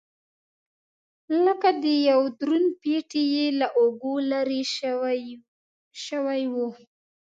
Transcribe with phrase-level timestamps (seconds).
[1.45, 1.69] لکه
[2.09, 4.61] یو دروند پېټی یې له اوږو لرې
[6.03, 6.55] شوی و.